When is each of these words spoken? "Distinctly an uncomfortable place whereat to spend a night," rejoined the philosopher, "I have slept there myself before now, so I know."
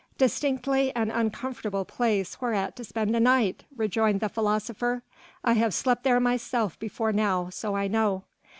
"Distinctly 0.17 0.91
an 0.95 1.11
uncomfortable 1.11 1.85
place 1.85 2.41
whereat 2.41 2.75
to 2.77 2.83
spend 2.83 3.15
a 3.15 3.19
night," 3.19 3.65
rejoined 3.75 4.19
the 4.19 4.29
philosopher, 4.29 5.03
"I 5.43 5.53
have 5.53 5.75
slept 5.75 6.01
there 6.03 6.19
myself 6.19 6.79
before 6.79 7.13
now, 7.13 7.49
so 7.51 7.75
I 7.75 7.87
know." 7.87 8.23